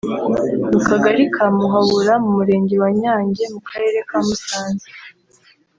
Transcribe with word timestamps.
mu 0.71 0.79
Kagali 0.87 1.23
ka 1.33 1.45
Muhabura 1.57 2.13
mu 2.23 2.29
Murenge 2.37 2.75
wa 2.81 2.89
Nyange 2.99 3.43
mu 3.53 3.59
Karere 3.69 3.99
ka 4.09 4.17
Musanze 4.25 4.89